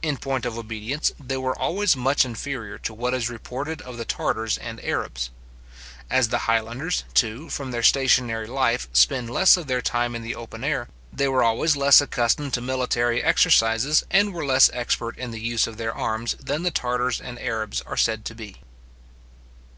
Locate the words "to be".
18.24-18.56